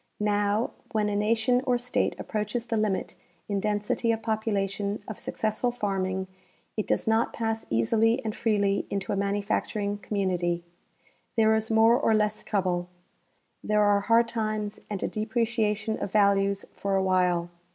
[0.19, 3.15] Now, Avhen a nation or state approaches the limit
[3.47, 6.25] in density of population of successful farming
[6.75, 10.63] it does not pass easily and freely into a manufacturing community.
[11.37, 12.89] There is more or less trouble.
[13.63, 17.51] There are hard times and a depreciation of values for a while.